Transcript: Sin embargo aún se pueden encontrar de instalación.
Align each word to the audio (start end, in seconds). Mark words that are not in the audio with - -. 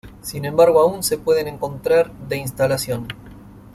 Sin 0.23 0.45
embargo 0.45 0.79
aún 0.81 1.03
se 1.03 1.19
pueden 1.19 1.47
encontrar 1.47 2.11
de 2.27 2.37
instalación. 2.37 3.07